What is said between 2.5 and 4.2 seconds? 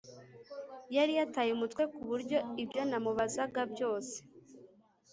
ibyo namubazaga byose